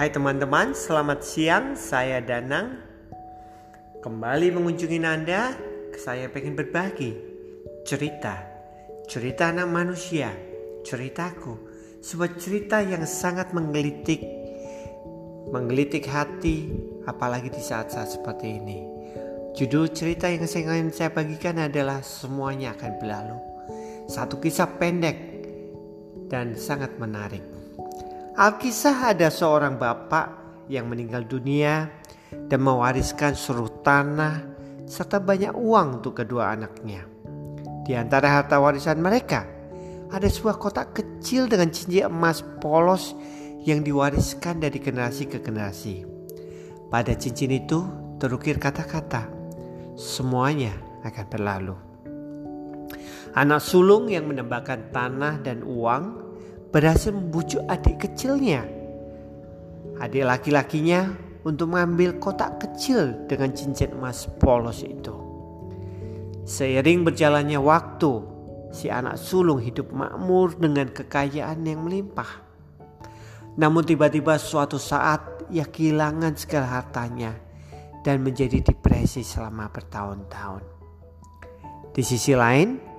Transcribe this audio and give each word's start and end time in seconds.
Hai 0.00 0.08
teman-teman, 0.08 0.72
selamat 0.72 1.20
siang. 1.20 1.76
Saya 1.76 2.24
Danang. 2.24 2.72
Kembali 4.00 4.48
mengunjungi 4.48 4.96
Anda. 5.04 5.52
Saya 5.92 6.32
pengen 6.32 6.56
berbagi 6.56 7.12
cerita, 7.84 8.32
cerita 9.04 9.52
anak 9.52 9.68
manusia, 9.68 10.32
ceritaku, 10.88 11.52
sebuah 12.00 12.32
cerita 12.40 12.80
yang 12.80 13.04
sangat 13.04 13.52
menggelitik, 13.52 14.24
menggelitik 15.52 16.08
hati, 16.08 16.72
apalagi 17.04 17.52
di 17.52 17.60
saat-saat 17.60 18.08
seperti 18.16 18.56
ini. 18.56 18.80
Judul 19.52 19.92
cerita 19.92 20.32
yang 20.32 20.48
saya 20.48 20.80
ingin 20.80 20.96
saya 20.96 21.12
bagikan 21.12 21.60
adalah 21.60 22.00
semuanya 22.00 22.72
akan 22.72 22.92
berlalu. 23.04 23.36
Satu 24.08 24.40
kisah 24.40 24.80
pendek 24.80 25.44
dan 26.32 26.56
sangat 26.56 26.96
menarik. 26.96 27.59
Alkisah 28.40 29.12
ada 29.12 29.28
seorang 29.28 29.76
bapak 29.76 30.32
yang 30.72 30.88
meninggal 30.88 31.28
dunia 31.28 31.92
dan 32.32 32.64
mewariskan 32.64 33.36
seluruh 33.36 33.84
tanah 33.84 34.40
serta 34.88 35.20
banyak 35.20 35.52
uang 35.52 36.00
untuk 36.00 36.24
kedua 36.24 36.56
anaknya. 36.56 37.04
Di 37.84 37.92
antara 37.92 38.40
harta 38.40 38.56
warisan 38.56 38.96
mereka 38.96 39.44
ada 40.08 40.24
sebuah 40.24 40.56
kotak 40.56 40.96
kecil 40.96 41.52
dengan 41.52 41.68
cincin 41.68 42.08
emas 42.08 42.40
polos 42.64 43.12
yang 43.60 43.84
diwariskan 43.84 44.56
dari 44.56 44.80
generasi 44.80 45.28
ke 45.28 45.44
generasi. 45.44 46.08
Pada 46.88 47.12
cincin 47.12 47.52
itu 47.52 47.84
terukir 48.16 48.56
kata-kata, 48.56 49.28
semuanya 50.00 50.72
akan 51.04 51.26
berlalu. 51.28 51.76
Anak 53.36 53.60
sulung 53.60 54.08
yang 54.08 54.32
menambahkan 54.32 54.96
tanah 54.96 55.44
dan 55.44 55.60
uang 55.60 56.29
berhasil 56.70 57.10
membujuk 57.10 57.62
adik 57.66 58.06
kecilnya. 58.08 58.62
Adik 60.00 60.24
laki-lakinya 60.24 61.12
untuk 61.44 61.74
mengambil 61.74 62.16
kotak 62.16 62.62
kecil 62.62 63.26
dengan 63.26 63.52
cincin 63.52 63.92
emas 63.92 64.30
polos 64.40 64.80
itu. 64.80 65.12
Seiring 66.46 67.04
berjalannya 67.04 67.60
waktu, 67.60 68.12
si 68.72 68.88
anak 68.88 69.20
sulung 69.20 69.60
hidup 69.60 69.92
makmur 69.92 70.56
dengan 70.56 70.88
kekayaan 70.88 71.60
yang 71.66 71.84
melimpah. 71.84 72.48
Namun 73.60 73.84
tiba-tiba 73.84 74.40
suatu 74.40 74.80
saat 74.80 75.50
ia 75.52 75.66
kehilangan 75.66 76.32
segala 76.38 76.80
hartanya 76.80 77.36
dan 78.00 78.24
menjadi 78.24 78.72
depresi 78.72 79.20
selama 79.20 79.68
bertahun-tahun. 79.68 80.64
Di 81.90 82.02
sisi 82.06 82.32
lain, 82.32 82.90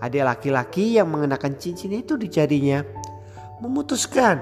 Adik 0.00 0.24
laki-laki 0.24 0.96
yang 0.96 1.12
mengenakan 1.12 1.60
cincin 1.60 1.92
itu 1.92 2.16
di 2.16 2.32
jarinya 2.32 2.80
memutuskan 3.60 4.40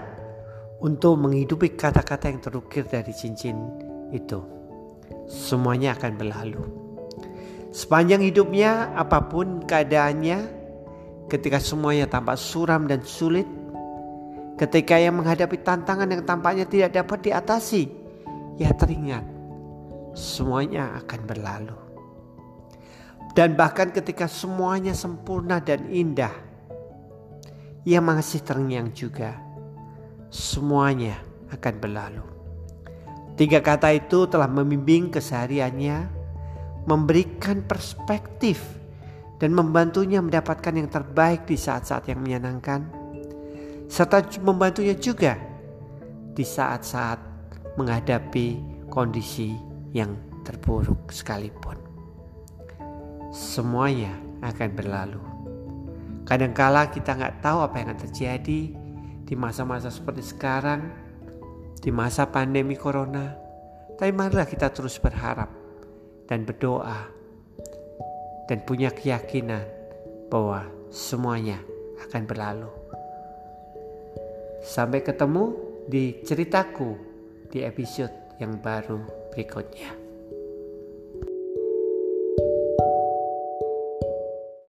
untuk 0.78 1.18
menghidupi 1.18 1.74
kata-kata 1.74 2.30
yang 2.30 2.40
terukir 2.42 2.86
dari 2.86 3.10
cincin 3.10 3.58
itu. 4.14 4.40
Semuanya 5.28 5.98
akan 5.98 6.12
berlalu. 6.16 6.64
Sepanjang 7.68 8.24
hidupnya, 8.24 8.96
apa 8.96 9.28
pun 9.28 9.60
keadaannya, 9.66 10.38
ketika 11.28 11.60
semuanya 11.60 12.08
tampak 12.08 12.40
suram 12.40 12.88
dan 12.88 13.04
sulit, 13.04 13.44
ketika 14.56 14.96
ia 14.96 15.12
menghadapi 15.12 15.60
tantangan 15.60 16.08
yang 16.08 16.24
tampaknya 16.24 16.64
tidak 16.64 16.96
dapat 16.96 17.28
diatasi, 17.28 17.82
ia 18.56 18.72
teringat 18.72 19.38
semuanya 20.16 20.98
akan 21.04 21.20
berlalu. 21.28 21.78
Dan 23.36 23.54
bahkan 23.54 23.94
ketika 23.94 24.26
semuanya 24.26 24.96
sempurna 24.96 25.62
dan 25.62 25.86
indah, 25.86 26.32
ia 27.82 28.00
masih 28.02 28.42
terngiang 28.42 28.90
juga. 28.94 29.36
Semuanya 30.30 31.18
akan 31.50 31.74
berlalu. 31.78 32.24
Tiga 33.38 33.62
kata 33.62 33.94
itu 33.94 34.26
telah 34.26 34.50
membimbing 34.50 35.14
kesehariannya, 35.14 36.10
memberikan 36.90 37.62
perspektif, 37.62 38.58
dan 39.38 39.54
membantunya 39.54 40.18
mendapatkan 40.18 40.74
yang 40.74 40.90
terbaik 40.90 41.46
di 41.46 41.54
saat-saat 41.54 42.10
yang 42.10 42.18
menyenangkan, 42.18 42.82
serta 43.86 44.26
membantunya 44.42 44.98
juga 44.98 45.38
di 46.34 46.42
saat-saat 46.42 47.18
menghadapi 47.78 48.58
kondisi 48.90 49.54
yang 49.94 50.18
terburuk 50.42 51.14
sekalipun 51.14 51.88
semuanya 53.32 54.16
akan 54.40 54.70
berlalu. 54.72 55.22
Kadangkala 56.28 56.92
kita 56.92 57.16
nggak 57.16 57.40
tahu 57.40 57.64
apa 57.64 57.80
yang 57.80 57.88
akan 57.96 58.00
terjadi 58.04 58.60
di 59.24 59.34
masa-masa 59.36 59.88
seperti 59.88 60.20
sekarang, 60.20 60.92
di 61.80 61.88
masa 61.88 62.28
pandemi 62.28 62.76
corona. 62.76 63.32
Tapi 63.96 64.12
marilah 64.12 64.44
kita 64.44 64.68
terus 64.68 65.00
berharap 65.00 65.48
dan 66.28 66.44
berdoa 66.44 67.08
dan 68.44 68.60
punya 68.68 68.92
keyakinan 68.92 69.64
bahwa 70.28 70.68
semuanya 70.92 71.64
akan 72.04 72.22
berlalu. 72.28 72.70
Sampai 74.60 75.00
ketemu 75.00 75.56
di 75.88 76.20
ceritaku 76.28 76.92
di 77.48 77.64
episode 77.64 78.36
yang 78.36 78.60
baru 78.60 79.00
berikutnya. 79.32 80.07